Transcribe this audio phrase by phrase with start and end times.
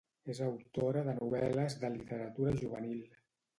[0.33, 3.07] És autora de novel·les de literatura juvenil.